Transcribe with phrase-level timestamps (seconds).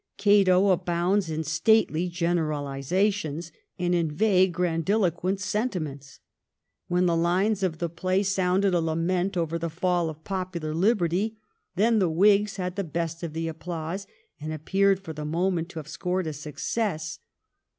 [0.17, 6.19] 'Cato' abounds in stately generalisations and in vaguely grandiloquent senti ments.
[6.87, 11.37] When the Hnes of the play sounded a lament over the fall of popular liberty,
[11.75, 14.07] then the Whigs had the best of the applause,
[14.39, 17.19] and appeared for the moment to have scored a success.